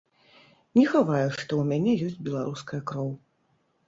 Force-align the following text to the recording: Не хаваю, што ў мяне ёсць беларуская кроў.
Не 0.77 0.85
хаваю, 0.93 1.27
што 1.35 1.51
ў 1.63 1.67
мяне 1.71 1.93
ёсць 2.07 2.23
беларуская 2.29 2.81
кроў. 2.93 3.13